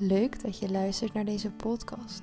Leuk 0.00 0.42
dat 0.42 0.58
je 0.58 0.70
luistert 0.70 1.12
naar 1.12 1.24
deze 1.24 1.50
podcast. 1.50 2.22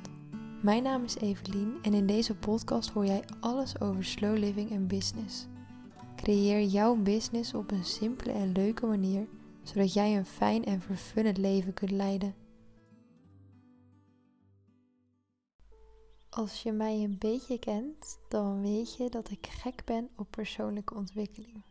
Mijn 0.62 0.83
naam 0.83 1.04
is 1.04 1.16
Evelien 1.16 1.78
en 1.82 1.94
in 1.94 2.08
deze 2.08 2.36
podcast 2.36 2.90
hoor 2.90 3.05
jij 3.05 3.24
alles 3.40 3.79
over 3.82 4.04
slow 4.05 4.37
living 4.37 4.71
en 4.71 4.87
business. 4.87 5.48
Creëer 6.16 6.64
jouw 6.64 6.96
business 6.96 7.53
op 7.53 7.72
een 7.72 7.85
simpele 7.85 8.32
en 8.32 8.52
leuke 8.52 8.86
manier, 8.86 9.27
zodat 9.64 9.93
jij 9.93 10.18
een 10.18 10.25
fijn 10.25 10.66
en 10.66 10.82
vervullend 10.82 11.38
leven 11.38 11.73
kunt 11.73 11.91
leiden. 11.91 12.36
Als 16.30 16.64
je 16.64 16.71
mij 16.71 17.04
een 17.04 17.18
beetje 17.18 17.60
kent, 17.60 18.20
dan 18.30 18.62
weet 18.62 18.96
je 18.96 19.10
dat 19.10 19.30
ik 19.30 19.48
gek 19.48 19.82
ben 19.86 20.10
op 20.16 20.28
persoonlijke 20.32 20.94
ontwikkeling. 20.94 21.64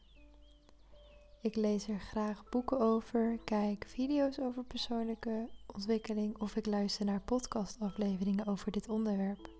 Ik 1.45 1.57
lees 1.57 1.89
er 1.89 2.01
graag 2.01 2.49
boeken 2.49 2.81
over, 2.81 3.39
kijk 3.45 3.85
video's 3.89 4.39
over 4.39 4.65
persoonlijke 4.65 5.49
ontwikkeling 5.67 6.41
of 6.41 6.57
ik 6.57 6.67
luister 6.67 7.05
naar 7.05 7.21
podcastafleveringen 7.21 8.47
over 8.47 8.73
dit 8.73 8.89
onderwerp. 8.89 9.51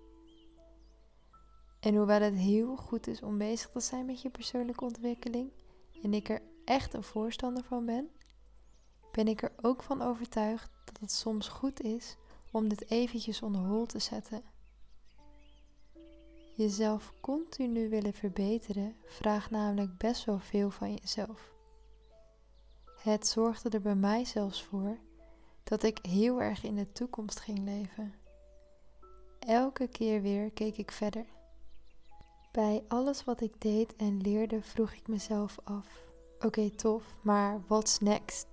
En 1.79 1.95
hoewel 1.95 2.21
het 2.21 2.35
heel 2.35 2.75
goed 2.75 3.07
is 3.07 3.21
om 3.21 3.37
bezig 3.37 3.69
te 3.69 3.79
zijn 3.79 4.05
met 4.05 4.21
je 4.21 4.29
persoonlijke 4.29 4.83
ontwikkeling 4.83 5.51
en 6.03 6.13
ik 6.13 6.29
er 6.29 6.41
echt 6.63 6.93
een 6.93 7.03
voorstander 7.03 7.63
van 7.63 7.85
ben, 7.85 8.09
ben 9.11 9.27
ik 9.27 9.41
er 9.41 9.53
ook 9.61 9.83
van 9.83 10.01
overtuigd 10.01 10.69
dat 10.85 10.99
het 10.99 11.11
soms 11.11 11.47
goed 11.47 11.81
is 11.81 12.17
om 12.51 12.67
dit 12.67 12.89
eventjes 12.89 13.41
onder 13.41 13.61
hol 13.61 13.85
te 13.85 13.99
zetten. 13.99 14.43
Jezelf 16.55 17.13
continu 17.21 17.89
willen 17.89 18.13
verbeteren 18.13 18.95
vraagt 19.05 19.49
namelijk 19.49 19.97
best 19.97 20.25
wel 20.25 20.39
veel 20.39 20.69
van 20.69 20.93
jezelf. 20.93 21.54
Het 23.05 23.27
zorgde 23.27 23.69
er 23.69 23.81
bij 23.81 23.95
mij 23.95 24.25
zelfs 24.25 24.63
voor 24.63 24.97
dat 25.63 25.83
ik 25.83 25.99
heel 26.01 26.41
erg 26.41 26.63
in 26.63 26.75
de 26.75 26.91
toekomst 26.91 27.39
ging 27.39 27.59
leven. 27.59 28.13
Elke 29.39 29.87
keer 29.87 30.21
weer 30.21 30.51
keek 30.51 30.77
ik 30.77 30.91
verder. 30.91 31.25
Bij 32.51 32.83
alles 32.87 33.23
wat 33.23 33.41
ik 33.41 33.61
deed 33.61 33.95
en 33.95 34.21
leerde 34.21 34.61
vroeg 34.61 34.93
ik 34.93 35.07
mezelf 35.07 35.57
af: 35.63 35.87
oké, 36.39 36.69
tof, 36.69 37.03
maar 37.21 37.61
what's 37.67 37.99
next? 37.99 38.47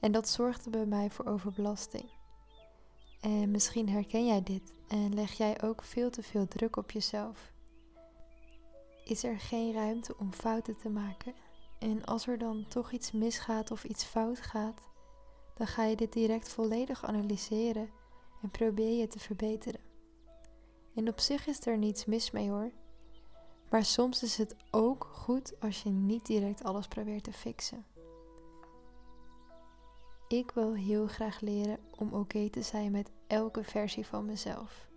En 0.00 0.12
dat 0.12 0.28
zorgde 0.28 0.70
bij 0.70 0.86
mij 0.86 1.10
voor 1.10 1.26
overbelasting. 1.26 2.10
En 3.20 3.50
misschien 3.50 3.88
herken 3.88 4.26
jij 4.26 4.42
dit 4.42 4.72
en 4.88 5.14
leg 5.14 5.32
jij 5.32 5.62
ook 5.62 5.82
veel 5.82 6.10
te 6.10 6.22
veel 6.22 6.48
druk 6.48 6.76
op 6.76 6.90
jezelf. 6.90 7.52
Is 9.04 9.24
er 9.24 9.40
geen 9.40 9.72
ruimte 9.72 10.16
om 10.18 10.32
fouten 10.32 10.76
te 10.76 10.88
maken? 10.88 11.34
En 11.82 12.04
als 12.04 12.26
er 12.26 12.38
dan 12.38 12.64
toch 12.68 12.92
iets 12.92 13.12
misgaat 13.12 13.70
of 13.70 13.84
iets 13.84 14.04
fout 14.04 14.38
gaat, 14.38 14.80
dan 15.54 15.66
ga 15.66 15.84
je 15.84 15.96
dit 15.96 16.12
direct 16.12 16.48
volledig 16.48 17.04
analyseren 17.04 17.90
en 18.42 18.50
probeer 18.50 18.98
je 18.98 19.06
te 19.06 19.18
verbeteren. 19.18 19.80
En 20.94 21.08
op 21.08 21.20
zich 21.20 21.46
is 21.46 21.66
er 21.66 21.78
niets 21.78 22.04
mis 22.04 22.30
mee 22.30 22.50
hoor. 22.50 22.70
Maar 23.70 23.84
soms 23.84 24.22
is 24.22 24.36
het 24.36 24.56
ook 24.70 25.04
goed 25.12 25.60
als 25.60 25.82
je 25.82 25.90
niet 25.90 26.26
direct 26.26 26.64
alles 26.64 26.88
probeert 26.88 27.24
te 27.24 27.32
fixen. 27.32 27.84
Ik 30.28 30.50
wil 30.50 30.74
heel 30.74 31.06
graag 31.06 31.40
leren 31.40 31.78
om 31.98 32.12
oké 32.12 32.50
te 32.50 32.62
zijn 32.62 32.92
met 32.92 33.10
elke 33.26 33.64
versie 33.64 34.06
van 34.06 34.26
mezelf. 34.26 34.88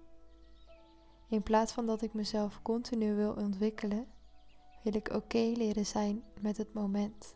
In 1.30 1.44
plaats 1.44 1.72
van 1.72 1.86
dat 1.86 2.02
ik 2.02 2.14
mezelf 2.14 2.62
continu 2.62 3.16
wil 3.16 3.34
ontwikkelen, 3.34 4.08
wil 4.86 4.96
ik 4.96 5.14
oké 5.14 5.38
leren 5.38 5.86
zijn 5.86 6.24
met 6.42 6.58
het 6.58 6.74
moment. 6.74 7.36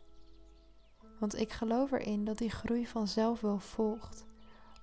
Want 1.20 1.40
ik 1.40 1.52
geloof 1.52 1.92
erin 1.92 2.26
dat 2.26 2.38
die 2.38 2.50
groei 2.50 2.88
vanzelf 2.88 3.42
wel 3.42 3.60
volgt, 3.60 4.26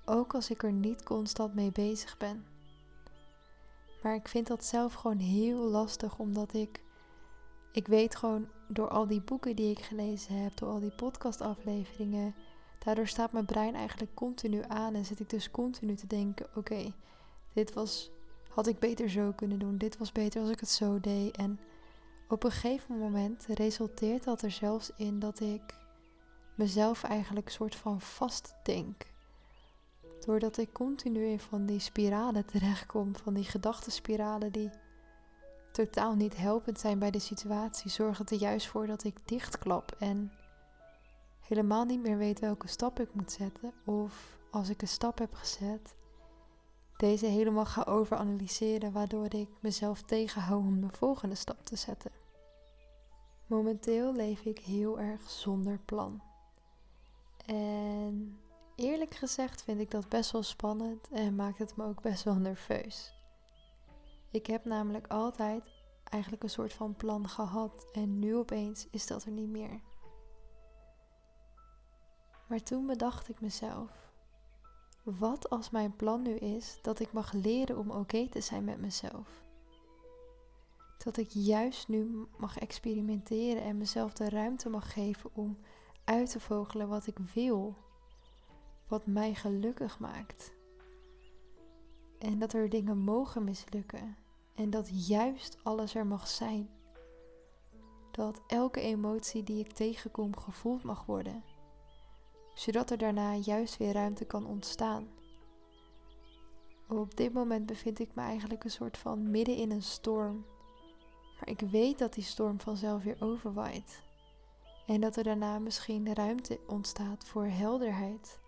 ook 0.04 0.34
als 0.34 0.50
ik 0.50 0.62
er 0.62 0.72
niet 0.72 1.02
constant 1.02 1.54
mee 1.54 1.72
bezig 1.72 2.16
ben. 2.16 2.46
Maar 4.02 4.14
ik 4.14 4.28
vind 4.28 4.46
dat 4.46 4.64
zelf 4.64 4.94
gewoon 4.94 5.18
heel 5.18 5.58
lastig, 5.58 6.18
omdat 6.18 6.54
ik, 6.54 6.82
ik 7.72 7.86
weet 7.86 8.16
gewoon 8.16 8.48
door 8.68 8.88
al 8.88 9.06
die 9.06 9.22
boeken 9.22 9.56
die 9.56 9.70
ik 9.70 9.78
gelezen 9.78 10.42
heb, 10.42 10.56
door 10.56 10.68
al 10.68 10.80
die 10.80 10.94
podcastafleveringen, 10.94 12.34
daardoor 12.84 13.06
staat 13.06 13.32
mijn 13.32 13.44
brein 13.44 13.74
eigenlijk 13.74 14.14
continu 14.14 14.62
aan 14.68 14.94
en 14.94 15.04
zit 15.04 15.20
ik 15.20 15.30
dus 15.30 15.50
continu 15.50 15.94
te 15.94 16.06
denken: 16.06 16.46
oké, 16.54 16.92
dit 17.52 17.72
was, 17.72 18.10
had 18.48 18.66
ik 18.66 18.78
beter 18.78 19.10
zo 19.10 19.32
kunnen 19.32 19.58
doen, 19.58 19.78
dit 19.78 19.98
was 19.98 20.12
beter 20.12 20.40
als 20.40 20.50
ik 20.50 20.60
het 20.60 20.70
zo 20.70 21.00
deed. 21.00 21.36
En 21.36 21.58
op 22.28 22.44
een 22.44 22.50
gegeven 22.50 22.98
moment 22.98 23.46
resulteert 23.48 24.24
dat 24.24 24.42
er 24.42 24.50
zelfs 24.50 24.90
in 24.96 25.18
dat 25.18 25.40
ik 25.40 25.74
mezelf 26.54 27.02
eigenlijk 27.02 27.48
soort 27.48 27.74
van 27.74 28.00
vastdenk. 28.00 29.14
Doordat 30.20 30.58
ik 30.58 30.72
continu 30.72 31.24
in 31.24 31.40
van 31.40 31.66
die 31.66 31.78
spiralen 31.78 32.44
terechtkom, 32.44 33.16
van 33.16 33.34
die 33.34 33.44
gedachtenspiralen 33.44 34.52
die 34.52 34.70
totaal 35.72 36.14
niet 36.14 36.36
helpend 36.36 36.80
zijn 36.80 36.98
bij 36.98 37.10
de 37.10 37.18
situatie, 37.18 37.90
zorgt 37.90 38.18
het 38.18 38.30
er 38.30 38.36
juist 38.36 38.66
voor 38.66 38.86
dat 38.86 39.04
ik 39.04 39.28
dichtklap 39.28 39.96
en 39.98 40.32
helemaal 41.40 41.84
niet 41.84 42.00
meer 42.00 42.18
weet 42.18 42.40
welke 42.40 42.68
stap 42.68 43.00
ik 43.00 43.14
moet 43.14 43.32
zetten. 43.32 43.72
Of 43.84 44.38
als 44.50 44.68
ik 44.68 44.82
een 44.82 44.88
stap 44.88 45.18
heb 45.18 45.34
gezet, 45.34 45.94
deze 46.96 47.26
helemaal 47.26 47.64
ga 47.64 47.82
overanalyseren, 47.82 48.92
waardoor 48.92 49.34
ik 49.34 49.48
mezelf 49.60 50.02
tegenhoud 50.02 50.60
om 50.60 50.80
de 50.80 50.88
volgende 50.90 51.34
stap 51.34 51.64
te 51.64 51.76
zetten. 51.76 52.10
Momenteel 53.46 54.12
leef 54.12 54.40
ik 54.40 54.58
heel 54.58 55.00
erg 55.00 55.30
zonder 55.30 55.78
plan. 55.84 56.22
En 57.46 58.40
eerlijk 58.74 59.14
gezegd 59.14 59.62
vind 59.62 59.80
ik 59.80 59.90
dat 59.90 60.08
best 60.08 60.30
wel 60.30 60.42
spannend 60.42 61.08
en 61.08 61.34
maakt 61.34 61.58
het 61.58 61.76
me 61.76 61.84
ook 61.84 62.02
best 62.02 62.24
wel 62.24 62.34
nerveus. 62.34 63.14
Ik 64.30 64.46
heb 64.46 64.64
namelijk 64.64 65.06
altijd 65.06 65.68
eigenlijk 66.04 66.42
een 66.42 66.50
soort 66.50 66.72
van 66.72 66.96
plan 66.96 67.28
gehad 67.28 67.86
en 67.92 68.18
nu 68.18 68.36
opeens 68.36 68.86
is 68.90 69.06
dat 69.06 69.24
er 69.24 69.30
niet 69.32 69.48
meer. 69.48 69.80
Maar 72.48 72.62
toen 72.62 72.86
bedacht 72.86 73.28
ik 73.28 73.40
mezelf: 73.40 74.05
wat 75.06 75.50
als 75.50 75.70
mijn 75.70 75.96
plan 75.96 76.22
nu 76.22 76.34
is 76.34 76.78
dat 76.82 77.00
ik 77.00 77.12
mag 77.12 77.32
leren 77.32 77.78
om 77.78 77.90
oké 77.90 78.28
te 78.28 78.40
zijn 78.40 78.64
met 78.64 78.80
mezelf? 78.80 79.44
Dat 80.98 81.16
ik 81.16 81.30
juist 81.30 81.88
nu 81.88 82.26
mag 82.36 82.58
experimenteren 82.58 83.62
en 83.62 83.78
mezelf 83.78 84.12
de 84.12 84.28
ruimte 84.28 84.68
mag 84.68 84.92
geven 84.92 85.30
om 85.34 85.58
uit 86.04 86.30
te 86.30 86.40
vogelen 86.40 86.88
wat 86.88 87.06
ik 87.06 87.18
wil, 87.34 87.76
wat 88.88 89.06
mij 89.06 89.34
gelukkig 89.34 89.98
maakt. 89.98 90.52
En 92.18 92.38
dat 92.38 92.52
er 92.52 92.68
dingen 92.68 92.98
mogen 92.98 93.44
mislukken 93.44 94.16
en 94.54 94.70
dat 94.70 95.06
juist 95.08 95.58
alles 95.62 95.94
er 95.94 96.06
mag 96.06 96.28
zijn. 96.28 96.70
Dat 98.10 98.40
elke 98.46 98.80
emotie 98.80 99.42
die 99.42 99.58
ik 99.58 99.72
tegenkom 99.72 100.36
gevoeld 100.36 100.82
mag 100.82 101.04
worden, 101.04 101.44
zodat 102.56 102.90
er 102.90 102.98
daarna 102.98 103.34
juist 103.34 103.76
weer 103.76 103.92
ruimte 103.92 104.24
kan 104.24 104.46
ontstaan. 104.46 105.08
Op 106.88 107.16
dit 107.16 107.32
moment 107.32 107.66
bevind 107.66 107.98
ik 107.98 108.14
me 108.14 108.22
eigenlijk 108.22 108.64
een 108.64 108.70
soort 108.70 108.98
van 108.98 109.30
midden 109.30 109.56
in 109.56 109.70
een 109.70 109.82
storm. 109.82 110.44
Maar 111.34 111.48
ik 111.48 111.60
weet 111.60 111.98
dat 111.98 112.14
die 112.14 112.24
storm 112.24 112.60
vanzelf 112.60 113.02
weer 113.02 113.16
overwaait. 113.20 114.02
En 114.86 115.00
dat 115.00 115.16
er 115.16 115.24
daarna 115.24 115.58
misschien 115.58 116.14
ruimte 116.14 116.60
ontstaat 116.66 117.26
voor 117.26 117.46
helderheid. 117.46 118.40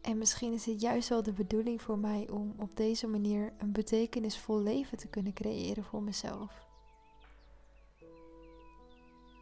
En 0.00 0.18
misschien 0.18 0.52
is 0.52 0.66
het 0.66 0.80
juist 0.80 1.08
wel 1.08 1.22
de 1.22 1.32
bedoeling 1.32 1.82
voor 1.82 1.98
mij 1.98 2.28
om 2.30 2.54
op 2.58 2.76
deze 2.76 3.06
manier 3.06 3.52
een 3.58 3.72
betekenisvol 3.72 4.60
leven 4.60 4.98
te 4.98 5.08
kunnen 5.08 5.32
creëren 5.32 5.84
voor 5.84 6.02
mezelf. 6.02 6.67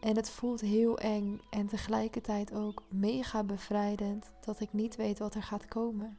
En 0.06 0.16
het 0.16 0.30
voelt 0.30 0.60
heel 0.60 0.98
eng 0.98 1.40
en 1.50 1.66
tegelijkertijd 1.66 2.52
ook 2.54 2.82
mega 2.88 3.44
bevrijdend 3.44 4.32
dat 4.44 4.60
ik 4.60 4.72
niet 4.72 4.97
weet 4.97 5.18
wat 5.18 5.34
er 5.34 5.42
gaat 5.42 5.66
komen. 5.66 6.18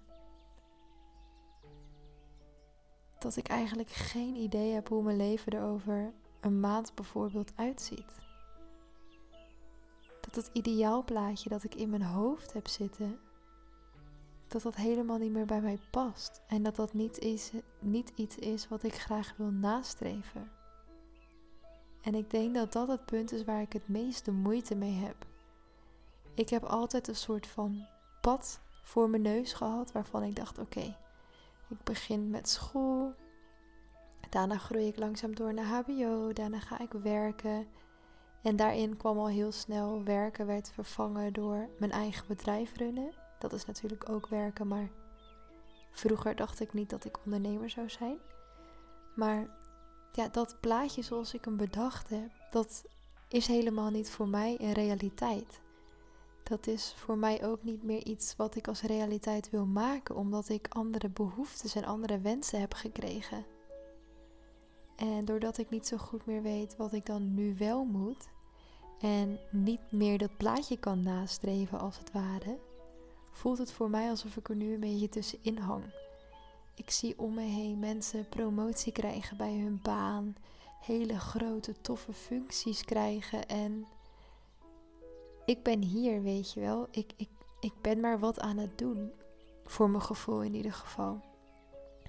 Dat 3.19 3.35
ik 3.35 3.47
eigenlijk 3.47 3.89
geen 3.89 4.35
idee 4.35 4.73
heb 4.73 4.87
hoe 4.87 5.03
mijn 5.03 5.17
leven 5.17 5.51
er 5.51 5.63
over 5.63 6.13
een 6.39 6.59
maand 6.59 6.95
bijvoorbeeld 6.95 7.51
uitziet 7.55 8.15
dat 10.19 10.35
het 10.35 10.49
ideaalplaatje 10.53 11.49
dat 11.49 11.63
ik 11.63 11.75
in 11.75 11.89
mijn 11.89 12.03
hoofd 12.03 12.53
heb 12.53 12.67
zitten, 12.67 13.19
dat 14.47 14.61
dat 14.61 14.75
helemaal 14.75 15.17
niet 15.17 15.31
meer 15.31 15.45
bij 15.45 15.61
mij 15.61 15.79
past. 15.91 16.41
En 16.47 16.63
dat 16.63 16.75
dat 16.75 16.93
niet, 16.93 17.19
is, 17.19 17.51
niet 17.79 18.11
iets 18.15 18.35
is 18.35 18.67
wat 18.67 18.83
ik 18.83 18.93
graag 18.93 19.33
wil 19.37 19.51
nastreven. 19.51 20.56
En 22.01 22.15
ik 22.15 22.31
denk 22.31 22.53
dat 22.53 22.73
dat 22.73 22.87
het 22.87 23.05
punt 23.05 23.31
is 23.31 23.43
waar 23.43 23.61
ik 23.61 23.73
het 23.73 23.87
meeste 23.87 24.31
moeite 24.31 24.75
mee 24.75 24.93
heb. 24.93 25.25
Ik 26.33 26.49
heb 26.49 26.63
altijd 26.63 27.07
een 27.07 27.15
soort 27.15 27.47
van 27.47 27.87
pad 28.21 28.59
voor 28.83 29.09
mijn 29.09 29.21
neus 29.21 29.53
gehad 29.53 29.91
waarvan 29.91 30.23
ik 30.23 30.35
dacht: 30.35 30.57
oké, 30.57 30.97
ik 31.69 31.83
begin 31.83 32.29
met 32.29 32.49
school. 32.49 33.13
Daarna 34.29 34.57
groei 34.57 34.87
ik 34.87 34.97
langzaam 34.97 35.35
door 35.35 35.53
naar 35.53 35.65
HBO. 35.65 36.33
Daarna 36.33 36.59
ga 36.59 36.79
ik 36.79 36.91
werken. 36.91 37.67
En 38.41 38.55
daarin 38.55 38.97
kwam 38.97 39.17
al 39.17 39.27
heel 39.27 39.51
snel 39.51 40.03
werken, 40.03 40.45
werd 40.45 40.71
vervangen 40.71 41.33
door 41.33 41.69
mijn 41.79 41.91
eigen 41.91 42.27
bedrijf 42.27 42.75
runnen. 42.77 43.13
Dat 43.39 43.53
is 43.53 43.65
natuurlijk 43.65 44.09
ook 44.09 44.27
werken, 44.27 44.67
maar 44.67 44.89
vroeger 45.91 46.35
dacht 46.35 46.59
ik 46.59 46.73
niet 46.73 46.89
dat 46.89 47.05
ik 47.05 47.17
ondernemer 47.25 47.69
zou 47.69 47.89
zijn. 47.89 48.17
Maar 49.15 49.47
ja, 50.11 50.27
dat 50.27 50.57
plaatje 50.59 51.01
zoals 51.01 51.33
ik 51.33 51.45
hem 51.45 51.57
bedacht 51.57 52.09
heb, 52.09 52.31
dat 52.51 52.85
is 53.29 53.47
helemaal 53.47 53.89
niet 53.89 54.09
voor 54.09 54.27
mij 54.27 54.57
een 54.59 54.73
realiteit. 54.73 55.61
Dat 56.43 56.67
is 56.67 56.93
voor 56.97 57.17
mij 57.17 57.45
ook 57.45 57.63
niet 57.63 57.83
meer 57.83 58.05
iets 58.05 58.35
wat 58.35 58.55
ik 58.55 58.67
als 58.67 58.81
realiteit 58.81 59.49
wil 59.49 59.65
maken, 59.65 60.15
omdat 60.15 60.49
ik 60.49 60.67
andere 60.69 61.09
behoeftes 61.09 61.75
en 61.75 61.85
andere 61.85 62.19
wensen 62.19 62.59
heb 62.59 62.73
gekregen. 62.73 63.45
En 64.95 65.25
doordat 65.25 65.57
ik 65.57 65.69
niet 65.69 65.87
zo 65.87 65.97
goed 65.97 66.25
meer 66.25 66.41
weet 66.41 66.75
wat 66.75 66.93
ik 66.93 67.05
dan 67.05 67.33
nu 67.33 67.55
wel 67.57 67.83
moet 67.83 68.27
en 68.99 69.39
niet 69.51 69.91
meer 69.91 70.17
dat 70.17 70.37
plaatje 70.37 70.77
kan 70.77 71.03
nastreven 71.03 71.79
als 71.79 71.97
het 71.97 72.11
ware, 72.11 72.59
voelt 73.31 73.57
het 73.57 73.71
voor 73.71 73.89
mij 73.89 74.09
alsof 74.09 74.37
ik 74.37 74.49
er 74.49 74.55
nu 74.55 74.73
een 74.73 74.79
beetje 74.79 75.09
tussenin 75.09 75.57
hang. 75.57 75.83
Ik 76.77 76.91
zie 76.91 77.19
om 77.19 77.33
me 77.33 77.41
heen 77.41 77.79
mensen 77.79 78.29
promotie 78.29 78.91
krijgen 78.91 79.37
bij 79.37 79.57
hun 79.57 79.79
baan, 79.81 80.35
hele 80.81 81.19
grote 81.19 81.81
toffe 81.81 82.13
functies 82.13 82.83
krijgen 82.83 83.47
en 83.47 83.87
ik 85.47 85.63
ben 85.63 85.81
hier, 85.81 86.21
weet 86.21 86.53
je 86.53 86.59
wel. 86.59 86.87
Ik, 86.91 87.11
ik, 87.15 87.29
ik 87.59 87.73
ben 87.81 87.99
maar 87.99 88.19
wat 88.19 88.39
aan 88.39 88.57
het 88.57 88.77
doen. 88.77 89.11
Voor 89.65 89.89
mijn 89.89 90.03
gevoel 90.03 90.41
in 90.41 90.53
ieder 90.53 90.73
geval. 90.73 91.21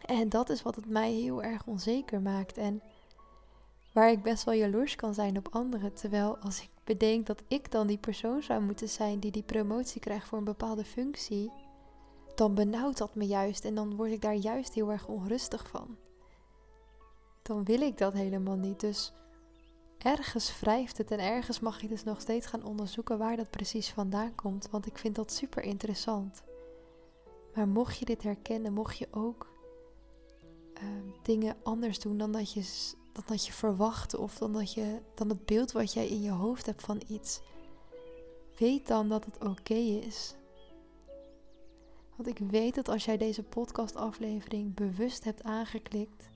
En 0.05 0.29
dat 0.29 0.49
is 0.49 0.62
wat 0.62 0.76
het 0.76 0.88
mij 0.88 1.12
heel 1.12 1.43
erg 1.43 1.67
onzeker 1.67 2.20
maakt. 2.20 2.56
En 2.56 2.82
waar 3.93 4.11
ik 4.11 4.23
best 4.23 4.44
wel 4.44 4.55
jaloers 4.55 4.97
kan 4.97 5.15
zijn 5.15 5.38
op 5.38 5.49
anderen. 5.50 5.94
Terwijl 5.94 6.38
als 6.38 6.62
ik 6.62 6.69
bedenk 6.85 7.26
dat 7.26 7.43
ik 7.49 7.70
dan 7.70 7.87
die 7.87 7.99
persoon 7.99 8.43
zou 8.43 8.62
moeten 8.62 8.88
zijn 8.88 9.19
die 9.19 9.31
die 9.31 9.43
promotie 9.43 10.00
krijgt 10.00 10.29
voor 10.29 10.38
een 10.38 10.44
bepaalde 10.44 10.85
functie, 10.85 11.53
dan 12.38 12.55
benauwt 12.55 12.99
dat 12.99 13.14
me 13.14 13.26
juist 13.26 13.64
en 13.64 13.75
dan 13.75 13.96
word 13.96 14.11
ik 14.11 14.20
daar 14.20 14.35
juist 14.35 14.75
heel 14.75 14.90
erg 14.90 15.06
onrustig 15.06 15.69
van. 15.69 15.96
Dan 17.43 17.64
wil 17.64 17.81
ik 17.81 17.99
dat 17.99 18.12
helemaal 18.12 18.56
niet. 18.56 18.81
Dus 18.81 19.12
ergens 19.99 20.61
wrijft 20.61 20.99
het 20.99 21.11
en 21.11 21.19
ergens 21.19 21.61
mag 21.61 21.82
ik 21.82 21.88
dus 21.88 22.05
nog 22.05 22.20
steeds 22.20 22.46
gaan 22.46 22.64
onderzoeken 22.64 23.19
waar 23.19 23.37
dat 23.37 23.50
precies 23.50 23.90
vandaan 23.90 24.35
komt, 24.35 24.69
want 24.70 24.87
ik 24.87 24.99
vind 24.99 25.14
dat 25.14 25.32
super 25.32 25.62
interessant. 25.62 26.43
Maar 27.55 27.69
mocht 27.69 27.99
je 27.99 28.05
dit 28.05 28.23
herkennen, 28.23 28.73
mocht 28.73 28.99
je 28.99 29.08
ook 29.11 29.46
ehm, 30.75 31.08
dingen 31.23 31.56
anders 31.62 31.99
doen 31.99 32.19
dan 32.19 32.32
dat 32.32 32.52
je, 32.52 32.93
dat 33.26 33.46
je 33.46 33.52
verwacht 33.52 34.14
of 34.14 34.38
dan, 34.38 34.52
dat 34.52 34.73
je, 34.73 35.00
dan 35.14 35.29
het 35.29 35.46
beeld 35.46 35.73
wat 35.73 35.93
jij 35.93 36.08
in 36.08 36.23
je 36.23 36.31
hoofd 36.31 36.67
hebt 36.67 36.82
van 36.82 37.02
iets, 37.06 37.41
weet 38.58 38.87
dan 38.87 39.08
dat 39.08 39.25
het 39.25 39.44
oké 39.44 39.75
is. 39.75 40.38
Want 42.19 42.31
ik 42.31 42.38
weet 42.50 42.75
dat 42.75 42.88
als 42.88 43.05
jij 43.05 43.17
deze 43.17 43.43
podcastaflevering 43.43 44.75
bewust 44.75 45.25
hebt 45.25 45.43
aangeklikt, 45.43 46.29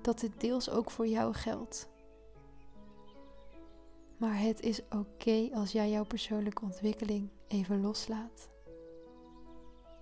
dat 0.00 0.20
dit 0.20 0.40
deels 0.40 0.70
ook 0.70 0.90
voor 0.90 1.06
jou 1.06 1.34
geldt. 1.34 1.88
Maar 4.16 4.40
het 4.40 4.60
is 4.60 4.80
oké 4.90 5.50
als 5.52 5.72
jij 5.72 5.90
jouw 5.90 6.04
persoonlijke 6.04 6.62
ontwikkeling 6.62 7.28
even 7.48 7.80
loslaat. 7.80 8.48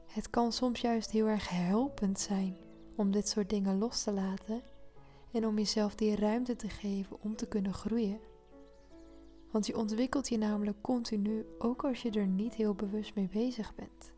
Het 0.07 0.31
kan 0.31 0.53
soms 0.53 0.81
juist 0.81 1.11
heel 1.11 1.27
erg 1.27 1.49
helpend 1.49 2.21
zijn 2.21 2.57
om 2.97 3.11
dit 3.11 3.29
soort 3.29 3.51
dingen 3.51 3.79
los 3.79 4.03
te 4.03 4.13
laten 4.13 4.63
en 5.33 5.47
om 5.47 5.59
jezelf 5.59 5.95
die 5.95 6.17
ruimte 6.17 6.57
te 6.57 6.69
geven 6.69 7.17
om 7.21 7.37
te 7.37 7.47
kunnen 7.47 7.75
groeien. 7.75 8.21
Want 9.51 9.67
je 9.67 9.77
ontwikkelt 9.77 10.29
je 10.29 10.39
namelijk 10.39 10.81
continu, 10.81 11.47
ook 11.59 11.85
als 11.85 12.03
je 12.03 12.11
er 12.11 12.27
niet 12.27 12.55
heel 12.55 12.75
bewust 12.75 13.15
mee 13.15 13.29
bezig 13.29 13.75
bent. 13.75 14.14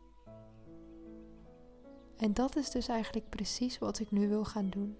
En 2.17 2.33
dat 2.33 2.55
is 2.55 2.69
dus 2.69 2.87
eigenlijk 2.87 3.29
precies 3.29 3.77
wat 3.77 3.99
ik 3.99 4.11
nu 4.11 4.27
wil 4.27 4.45
gaan 4.45 4.69
doen 4.69 4.97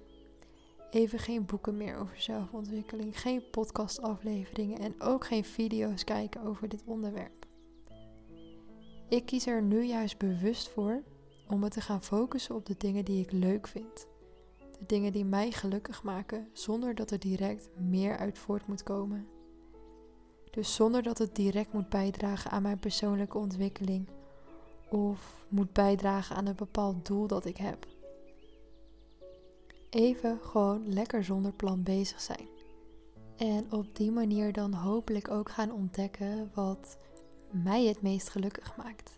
even 0.90 1.20
geen 1.20 1.46
boeken 1.46 1.78
meer 1.78 1.98
over 1.98 2.22
zelfontwikkeling, 2.22 3.22
geen 3.22 3.50
podcastafleveringen 3.52 4.80
en 4.80 5.02
ook 5.02 5.26
geen 5.26 5.46
video's 5.46 6.04
kijken 6.04 6.42
over 6.42 6.70
dit 6.70 6.84
onderwerp. 6.86 7.46
Ik 9.10 9.26
kies 9.26 9.46
er 9.46 9.62
nu 9.62 9.84
juist 9.84 10.18
bewust 10.18 10.70
voor 10.70 11.04
om 11.48 11.60
me 11.60 11.70
te 11.70 11.82
gaan 11.82 12.04
focussen 12.04 12.56
op 12.56 12.66
de 12.66 12.76
dingen 12.78 13.06
die 13.06 13.24
ik 13.24 13.32
leuk 13.32 13.68
vind. 13.68 14.08
De 14.80 14.86
dingen 14.86 15.12
die 15.12 15.26
mij 15.26 15.52
gelukkig 15.52 16.04
maken 16.04 16.50
zonder 16.54 16.96
dat 16.96 17.12
er 17.12 17.20
direct 17.20 17.70
meer 17.78 18.18
uit 18.18 18.38
voort 18.38 18.68
moet 18.68 18.84
komen. 18.84 19.28
Dus 20.52 20.76
zonder 20.76 21.04
dat 21.04 21.18
het 21.18 21.36
direct 21.36 21.74
moet 21.74 21.90
bijdragen 21.90 22.52
aan 22.52 22.62
mijn 22.62 22.80
persoonlijke 22.80 23.38
ontwikkeling 23.38 24.08
of 24.90 25.46
moet 25.50 25.74
bijdragen 25.74 26.36
aan 26.36 26.46
een 26.46 26.56
bepaald 26.56 27.06
doel 27.06 27.28
dat 27.28 27.46
ik 27.46 27.58
heb 27.58 27.88
even 29.90 30.40
gewoon 30.42 30.94
lekker 30.94 31.24
zonder 31.24 31.52
plan 31.52 31.84
bezig 31.84 32.22
zijn. 32.22 32.48
En 33.38 33.72
op 33.72 33.96
die 33.96 34.12
manier 34.12 34.54
dan 34.54 34.74
hopelijk 34.74 35.32
ook 35.32 35.50
gaan 35.50 35.72
ontdekken 35.72 36.52
wat 36.54 36.98
mij 37.52 37.86
het 37.86 38.02
meest 38.02 38.30
gelukkig 38.30 38.78
maakt. 38.78 39.18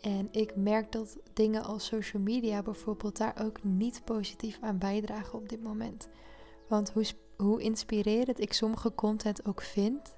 En 0.00 0.28
ik 0.30 0.56
merk 0.56 0.92
dat 0.92 1.16
dingen 1.32 1.64
als 1.64 1.86
social 1.86 2.22
media 2.22 2.62
bijvoorbeeld 2.62 3.16
daar 3.16 3.36
ook 3.44 3.62
niet 3.62 4.04
positief 4.04 4.58
aan 4.60 4.78
bijdragen 4.78 5.38
op 5.38 5.48
dit 5.48 5.62
moment. 5.62 6.08
Want 6.68 6.90
hoe, 6.90 7.04
hoe 7.36 7.62
inspirerend 7.62 8.40
ik 8.40 8.52
sommige 8.52 8.94
content 8.94 9.46
ook 9.46 9.62
vind, 9.62 10.14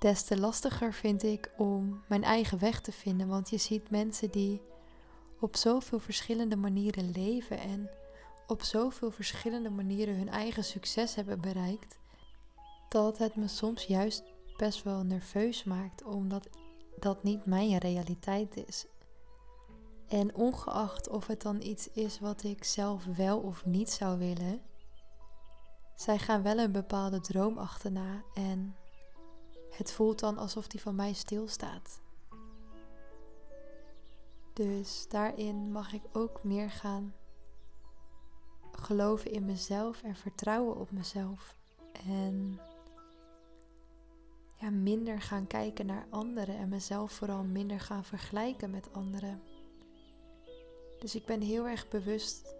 des 0.00 0.22
te 0.22 0.38
lastiger 0.38 0.92
vind 0.92 1.22
ik 1.22 1.50
om 1.56 2.04
mijn 2.08 2.24
eigen 2.24 2.58
weg 2.58 2.80
te 2.80 2.92
vinden. 2.92 3.28
Want 3.28 3.50
je 3.50 3.56
ziet 3.56 3.90
mensen 3.90 4.30
die 4.30 4.62
op 5.40 5.56
zoveel 5.56 5.98
verschillende 5.98 6.56
manieren 6.56 7.10
leven 7.10 7.58
en 7.58 7.90
op 8.46 8.62
zoveel 8.62 9.10
verschillende 9.10 9.70
manieren 9.70 10.16
hun 10.16 10.28
eigen 10.28 10.64
succes 10.64 11.14
hebben 11.14 11.40
bereikt, 11.40 11.98
dat 12.88 13.18
het 13.18 13.36
me 13.36 13.48
soms 13.48 13.84
juist 13.84 14.22
best 14.56 14.82
wel 14.82 15.02
nerveus 15.02 15.64
maakt, 15.64 16.02
omdat 16.04 16.48
dat 16.98 17.22
niet 17.22 17.46
mijn 17.46 17.78
realiteit 17.78 18.56
is. 18.66 18.86
En 20.08 20.34
ongeacht 20.34 21.08
of 21.08 21.26
het 21.26 21.42
dan 21.42 21.60
iets 21.60 21.90
is 21.90 22.20
wat 22.20 22.42
ik 22.42 22.64
zelf 22.64 23.04
wel 23.04 23.38
of 23.38 23.64
niet 23.64 23.90
zou 23.90 24.18
willen, 24.18 24.60
zij 25.94 26.18
gaan 26.18 26.42
wel 26.42 26.58
een 26.58 26.72
bepaalde 26.72 27.20
droom 27.20 27.58
achterna 27.58 28.22
en 28.34 28.76
het 29.70 29.92
voelt 29.92 30.18
dan 30.18 30.38
alsof 30.38 30.66
die 30.66 30.80
van 30.80 30.94
mij 30.94 31.12
stilstaat. 31.12 32.00
Dus 34.52 35.06
daarin 35.08 35.72
mag 35.72 35.92
ik 35.92 36.02
ook 36.12 36.42
meer 36.42 36.70
gaan 36.70 37.14
geloven 38.72 39.30
in 39.30 39.44
mezelf 39.44 40.02
en 40.02 40.16
vertrouwen 40.16 40.76
op 40.76 40.90
mezelf. 40.90 41.56
En 42.06 42.60
ja, 44.60 44.70
minder 44.70 45.20
gaan 45.20 45.46
kijken 45.46 45.86
naar 45.86 46.06
anderen 46.10 46.56
en 46.56 46.68
mezelf 46.68 47.12
vooral 47.12 47.42
minder 47.42 47.80
gaan 47.80 48.04
vergelijken 48.04 48.70
met 48.70 48.92
anderen. 48.92 49.42
Dus 50.98 51.14
ik 51.14 51.24
ben 51.24 51.40
heel 51.40 51.66
erg 51.66 51.88
bewust 51.88 52.54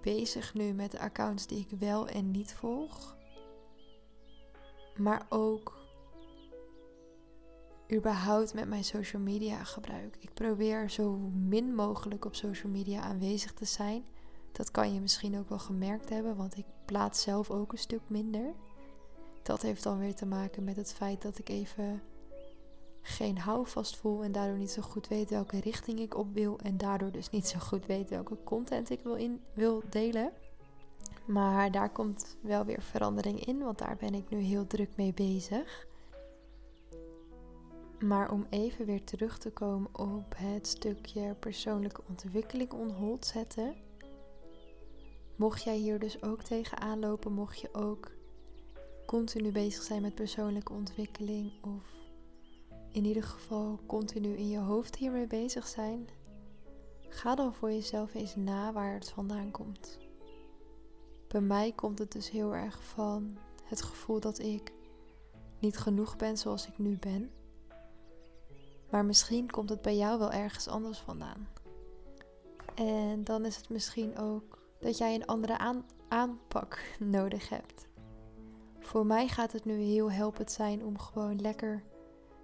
bezig 0.00 0.54
nu 0.54 0.72
met 0.72 0.90
de 0.90 0.98
accounts 0.98 1.46
die 1.46 1.58
ik 1.58 1.78
wel 1.78 2.08
en 2.08 2.30
niet 2.30 2.54
volg. 2.54 3.16
Maar 5.00 5.26
ook 5.28 5.78
überhaupt 7.92 8.54
met 8.54 8.68
mijn 8.68 8.84
social 8.84 9.22
media 9.22 9.64
gebruik. 9.64 10.16
Ik 10.20 10.34
probeer 10.34 10.90
zo 10.90 11.16
min 11.32 11.74
mogelijk 11.74 12.24
op 12.24 12.34
social 12.34 12.72
media 12.72 13.00
aanwezig 13.00 13.52
te 13.52 13.64
zijn. 13.64 14.04
Dat 14.52 14.70
kan 14.70 14.94
je 14.94 15.00
misschien 15.00 15.38
ook 15.38 15.48
wel 15.48 15.58
gemerkt 15.58 16.08
hebben, 16.08 16.36
want 16.36 16.56
ik 16.56 16.64
plaats 16.84 17.22
zelf 17.22 17.50
ook 17.50 17.72
een 17.72 17.78
stuk 17.78 18.00
minder. 18.06 18.54
Dat 19.42 19.62
heeft 19.62 19.82
dan 19.82 19.98
weer 19.98 20.14
te 20.14 20.26
maken 20.26 20.64
met 20.64 20.76
het 20.76 20.92
feit 20.92 21.22
dat 21.22 21.38
ik 21.38 21.48
even 21.48 22.02
geen 23.02 23.38
houvast 23.38 23.96
voel 23.96 24.22
en 24.22 24.32
daardoor 24.32 24.58
niet 24.58 24.70
zo 24.70 24.82
goed 24.82 25.08
weet 25.08 25.30
welke 25.30 25.60
richting 25.60 25.98
ik 25.98 26.16
op 26.16 26.34
wil 26.34 26.58
en 26.58 26.76
daardoor 26.76 27.12
dus 27.12 27.30
niet 27.30 27.46
zo 27.46 27.58
goed 27.58 27.86
weet 27.86 28.08
welke 28.10 28.36
content 28.44 28.90
ik 28.90 29.00
wil, 29.02 29.14
in, 29.14 29.40
wil 29.54 29.82
delen. 29.90 30.32
Maar 31.32 31.70
daar 31.70 31.90
komt 31.90 32.36
wel 32.40 32.64
weer 32.64 32.82
verandering 32.82 33.44
in, 33.44 33.58
want 33.58 33.78
daar 33.78 33.96
ben 33.96 34.14
ik 34.14 34.28
nu 34.28 34.38
heel 34.38 34.66
druk 34.66 34.96
mee 34.96 35.14
bezig. 35.14 35.86
Maar 37.98 38.32
om 38.32 38.46
even 38.48 38.86
weer 38.86 39.04
terug 39.04 39.38
te 39.38 39.50
komen 39.50 39.98
op 39.98 40.34
het 40.36 40.66
stukje 40.66 41.34
persoonlijke 41.34 42.02
ontwikkeling 42.08 42.72
on 42.72 43.16
zetten. 43.20 43.74
Mocht 45.36 45.62
jij 45.62 45.76
hier 45.76 45.98
dus 45.98 46.22
ook 46.22 46.42
tegenaan 46.42 46.98
lopen, 46.98 47.32
mocht 47.32 47.60
je 47.60 47.74
ook 47.74 48.10
continu 49.06 49.52
bezig 49.52 49.82
zijn 49.82 50.02
met 50.02 50.14
persoonlijke 50.14 50.72
ontwikkeling 50.72 51.52
of 51.62 51.84
in 52.92 53.04
ieder 53.04 53.22
geval 53.22 53.78
continu 53.86 54.36
in 54.36 54.48
je 54.48 54.58
hoofd 54.58 54.96
hiermee 54.96 55.26
bezig 55.26 55.66
zijn, 55.66 56.08
ga 57.08 57.34
dan 57.34 57.54
voor 57.54 57.70
jezelf 57.70 58.14
eens 58.14 58.36
na 58.36 58.72
waar 58.72 58.94
het 58.94 59.10
vandaan 59.10 59.50
komt. 59.50 60.09
Bij 61.32 61.40
mij 61.40 61.72
komt 61.72 61.98
het 61.98 62.12
dus 62.12 62.30
heel 62.30 62.54
erg 62.54 62.84
van 62.84 63.36
het 63.64 63.82
gevoel 63.82 64.20
dat 64.20 64.38
ik 64.38 64.72
niet 65.58 65.78
genoeg 65.78 66.16
ben 66.16 66.38
zoals 66.38 66.66
ik 66.66 66.78
nu 66.78 66.96
ben 66.98 67.30
Maar 68.90 69.04
misschien 69.04 69.50
komt 69.50 69.68
het 69.68 69.82
bij 69.82 69.96
jou 69.96 70.18
wel 70.18 70.32
ergens 70.32 70.68
anders 70.68 70.98
vandaan. 70.98 71.48
En 72.74 73.24
dan 73.24 73.44
is 73.44 73.56
het 73.56 73.68
misschien 73.68 74.18
ook 74.18 74.58
dat 74.78 74.98
jij 74.98 75.14
een 75.14 75.26
andere 75.26 75.78
aanpak 76.08 76.82
nodig 76.98 77.48
hebt. 77.48 77.86
Voor 78.78 79.06
mij 79.06 79.28
gaat 79.28 79.52
het 79.52 79.64
nu 79.64 79.74
heel 79.74 80.12
helpend 80.12 80.50
zijn 80.50 80.84
om 80.84 80.98
gewoon 80.98 81.40
lekker 81.40 81.82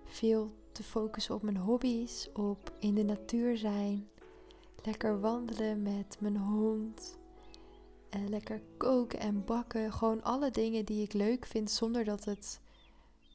veel 0.05 0.53
te 0.73 0.83
focussen 0.83 1.35
op 1.35 1.43
mijn 1.43 1.57
hobby's, 1.57 2.31
op 2.33 2.73
in 2.79 2.95
de 2.95 3.05
natuur 3.05 3.57
zijn, 3.57 4.09
lekker 4.85 5.21
wandelen 5.21 5.83
met 5.83 6.17
mijn 6.21 6.37
hond, 6.37 7.19
en 8.17 8.29
lekker 8.29 8.63
koken 8.77 9.19
en 9.19 9.45
bakken. 9.45 9.93
Gewoon 9.93 10.23
alle 10.23 10.51
dingen 10.51 10.85
die 10.85 11.03
ik 11.03 11.13
leuk 11.13 11.47
vind 11.47 11.71
zonder 11.71 12.05
dat 12.05 12.25
het 12.25 12.61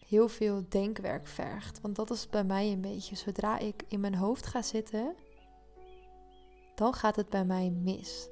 heel 0.07 0.27
veel 0.27 0.63
denkwerk 0.69 1.27
vergt. 1.27 1.81
Want 1.81 1.95
dat 1.95 2.09
is 2.09 2.29
bij 2.29 2.43
mij 2.43 2.71
een 2.71 2.81
beetje. 2.81 3.15
Zodra 3.15 3.59
ik 3.59 3.83
in 3.88 4.00
mijn 4.00 4.15
hoofd 4.15 4.45
ga 4.45 4.61
zitten, 4.61 5.15
dan 6.75 6.93
gaat 6.93 7.15
het 7.15 7.29
bij 7.29 7.45
mij 7.45 7.69
mis. 7.69 8.29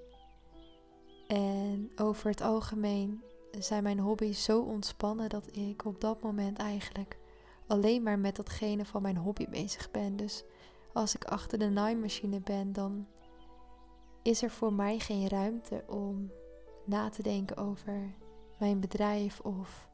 En 1.27 1.91
over 1.95 2.29
het 2.29 2.41
algemeen 2.41 3.23
zijn 3.59 3.83
mijn 3.83 3.99
hobby's 3.99 4.43
zo 4.43 4.61
ontspannen 4.61 5.29
dat 5.29 5.55
ik 5.55 5.85
op 5.85 6.01
dat 6.01 6.21
moment 6.21 6.57
eigenlijk 6.57 7.17
alleen 7.67 8.03
maar 8.03 8.19
met 8.19 8.35
datgene 8.35 8.85
van 8.85 9.01
mijn 9.01 9.17
hobby 9.17 9.49
bezig 9.49 9.91
ben. 9.91 10.15
Dus 10.15 10.43
als 10.93 11.15
ik 11.15 11.25
achter 11.25 11.59
de 11.59 11.69
naaimachine 11.69 12.39
ben, 12.39 12.73
dan 12.73 13.07
is 14.23 14.41
er 14.41 14.51
voor 14.51 14.73
mij 14.73 14.99
geen 14.99 15.27
ruimte 15.27 15.83
om 15.87 16.31
na 16.89 17.09
te 17.09 17.23
denken 17.23 17.57
over 17.57 18.13
mijn 18.59 18.79
bedrijf 18.79 19.39
of 19.39 19.89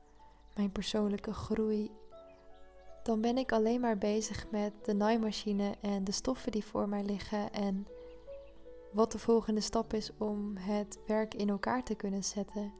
mijn 0.55 0.71
persoonlijke 0.71 1.33
groei. 1.33 1.91
Dan 3.03 3.21
ben 3.21 3.37
ik 3.37 3.51
alleen 3.51 3.81
maar 3.81 3.97
bezig 3.97 4.51
met 4.51 4.73
de 4.83 4.93
naaimachine 4.93 5.75
en 5.81 6.03
de 6.03 6.11
stoffen 6.11 6.51
die 6.51 6.65
voor 6.65 6.89
mij 6.89 7.03
liggen 7.03 7.53
en 7.53 7.87
wat 8.91 9.11
de 9.11 9.19
volgende 9.19 9.61
stap 9.61 9.93
is 9.93 10.11
om 10.17 10.57
het 10.57 10.99
werk 11.07 11.33
in 11.33 11.49
elkaar 11.49 11.83
te 11.83 11.95
kunnen 11.95 12.23
zetten. 12.23 12.73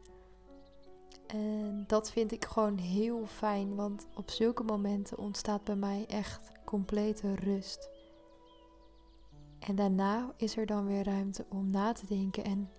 En 1.28 1.84
dat 1.88 2.12
vind 2.12 2.32
ik 2.32 2.46
gewoon 2.46 2.78
heel 2.78 3.26
fijn, 3.26 3.76
want 3.76 4.08
op 4.16 4.30
zulke 4.30 4.64
momenten 4.64 5.18
ontstaat 5.18 5.64
bij 5.64 5.76
mij 5.76 6.06
echt 6.08 6.52
complete 6.66 7.36
rust. 7.36 7.90
En 9.60 9.76
daarna 9.76 10.34
is 10.38 10.58
er 10.58 10.66
dan 10.66 10.86
weer 10.86 11.04
ruimte 11.04 11.46
om 11.50 11.70
na 11.70 11.92
te 11.92 12.08
denken 12.08 12.44
en 12.44 12.70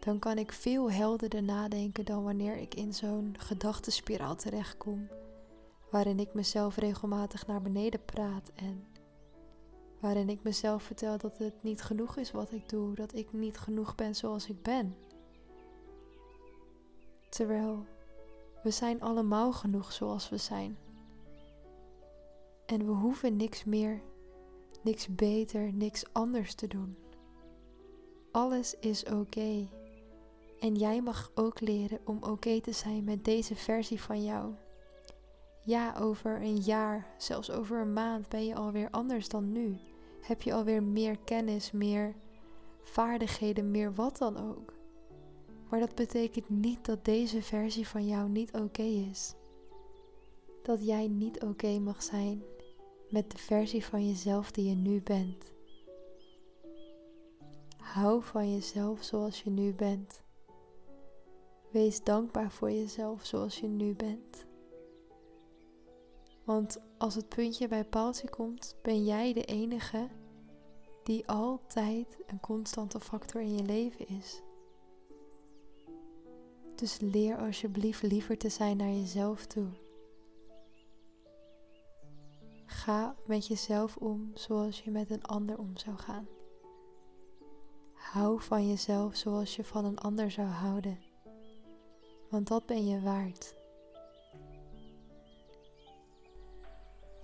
dan 0.00 0.18
kan 0.18 0.38
ik 0.38 0.52
veel 0.52 0.90
helderder 0.90 1.42
nadenken 1.42 2.04
dan 2.04 2.24
wanneer 2.24 2.56
ik 2.56 2.74
in 2.74 2.94
zo'n 2.94 3.34
gedachtenspiraal 3.38 4.36
terechtkom, 4.36 5.08
waarin 5.90 6.18
ik 6.18 6.34
mezelf 6.34 6.76
regelmatig 6.76 7.46
naar 7.46 7.62
beneden 7.62 8.04
praat 8.04 8.50
en 8.54 8.86
waarin 10.00 10.28
ik 10.28 10.42
mezelf 10.42 10.82
vertel 10.82 11.18
dat 11.18 11.38
het 11.38 11.62
niet 11.62 11.82
genoeg 11.82 12.16
is 12.16 12.30
wat 12.30 12.52
ik 12.52 12.68
doe, 12.68 12.94
dat 12.94 13.14
ik 13.14 13.32
niet 13.32 13.58
genoeg 13.58 13.94
ben 13.94 14.14
zoals 14.14 14.48
ik 14.48 14.62
ben. 14.62 14.96
Terwijl 17.28 17.86
we 18.62 18.70
zijn 18.70 19.00
allemaal 19.00 19.52
genoeg 19.52 19.92
zoals 19.92 20.28
we 20.28 20.36
zijn. 20.36 20.78
En 22.66 22.86
we 22.86 22.92
hoeven 22.92 23.36
niks 23.36 23.64
meer, 23.64 24.00
niks 24.82 25.14
beter, 25.14 25.72
niks 25.72 26.12
anders 26.12 26.54
te 26.54 26.66
doen. 26.66 26.96
Alles 28.30 28.74
is 28.74 29.04
oké. 29.04 29.68
En 30.60 30.74
jij 30.74 31.02
mag 31.02 31.30
ook 31.34 31.60
leren 31.60 32.00
om 32.04 32.22
oké 32.22 32.60
te 32.60 32.72
zijn 32.72 33.04
met 33.04 33.24
deze 33.24 33.56
versie 33.56 34.00
van 34.00 34.24
jou. 34.24 34.54
Ja, 35.64 35.96
over 35.98 36.42
een 36.42 36.56
jaar, 36.56 37.14
zelfs 37.18 37.50
over 37.50 37.80
een 37.80 37.92
maand 37.92 38.28
ben 38.28 38.46
je 38.46 38.54
alweer 38.54 38.90
anders 38.90 39.28
dan 39.28 39.52
nu. 39.52 39.78
Heb 40.20 40.42
je 40.42 40.54
alweer 40.54 40.82
meer 40.82 41.18
kennis, 41.18 41.70
meer 41.70 42.14
vaardigheden, 42.82 43.70
meer 43.70 43.94
wat 43.94 44.18
dan 44.18 44.36
ook. 44.36 44.74
Maar 45.68 45.80
dat 45.80 45.94
betekent 45.94 46.48
niet 46.48 46.84
dat 46.84 47.04
deze 47.04 47.42
versie 47.42 47.88
van 47.88 48.06
jou 48.06 48.28
niet 48.28 48.52
oké 48.52 48.82
is. 48.82 49.34
Dat 50.62 50.86
jij 50.86 51.08
niet 51.08 51.42
oké 51.42 51.78
mag 51.78 52.02
zijn 52.02 52.42
met 53.10 53.30
de 53.30 53.38
versie 53.38 53.84
van 53.84 54.06
jezelf 54.06 54.50
die 54.50 54.68
je 54.68 54.74
nu 54.74 55.02
bent. 55.02 55.52
Hou 57.76 58.22
van 58.22 58.52
jezelf 58.52 59.02
zoals 59.02 59.42
je 59.42 59.50
nu 59.50 59.74
bent. 59.74 60.22
Wees 61.70 62.02
dankbaar 62.02 62.50
voor 62.50 62.70
jezelf 62.70 63.24
zoals 63.24 63.60
je 63.60 63.66
nu 63.66 63.94
bent. 63.94 64.46
Want 66.44 66.78
als 66.98 67.14
het 67.14 67.28
puntje 67.28 67.68
bij 67.68 67.84
paaltje 67.84 68.28
komt, 68.30 68.76
ben 68.82 69.04
jij 69.04 69.32
de 69.32 69.44
enige 69.44 70.08
die 71.04 71.28
altijd 71.28 72.18
een 72.26 72.40
constante 72.40 73.00
factor 73.00 73.40
in 73.40 73.56
je 73.56 73.62
leven 73.62 74.08
is. 74.08 74.42
Dus 76.74 77.00
leer 77.00 77.36
alsjeblieft 77.36 78.02
liever 78.02 78.38
te 78.38 78.48
zijn 78.48 78.76
naar 78.76 78.92
jezelf 78.92 79.46
toe. 79.46 79.68
Ga 82.66 83.16
met 83.26 83.46
jezelf 83.46 83.96
om 83.96 84.30
zoals 84.34 84.80
je 84.80 84.90
met 84.90 85.10
een 85.10 85.24
ander 85.24 85.58
om 85.58 85.76
zou 85.76 85.96
gaan. 85.96 86.28
Hou 87.92 88.40
van 88.40 88.68
jezelf 88.68 89.16
zoals 89.16 89.56
je 89.56 89.64
van 89.64 89.84
een 89.84 89.98
ander 89.98 90.30
zou 90.30 90.48
houden 90.48 91.09
want 92.30 92.48
dat 92.48 92.66
ben 92.66 92.86
je 92.86 93.00
waard. 93.00 93.54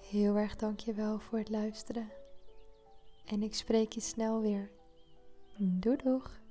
Heel 0.01 0.37
erg 0.37 0.57
dankjewel 0.57 1.19
voor 1.19 1.39
het 1.39 1.49
luisteren. 1.49 2.11
En 3.25 3.43
ik 3.43 3.55
spreek 3.55 3.93
je 3.93 4.01
snel 4.01 4.41
weer. 4.41 4.71
Doei 5.57 5.97
doeg! 5.97 6.45